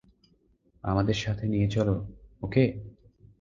আমাদের 0.83 1.17
সাথে 1.17 1.45
নিয়ে 1.47 1.67
চলো, 1.67 1.95
ওকে? 2.41 2.63